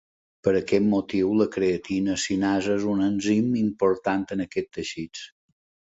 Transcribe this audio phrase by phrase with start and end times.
[0.45, 5.29] Per aquest motiu, la creatina cinasa és un enzim important en aquests teixits.